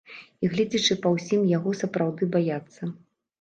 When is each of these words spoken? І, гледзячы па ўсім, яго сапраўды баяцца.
І, 0.27 0.45
гледзячы 0.53 0.97
па 1.03 1.11
ўсім, 1.17 1.43
яго 1.57 1.75
сапраўды 1.83 2.29
баяцца. 2.37 2.81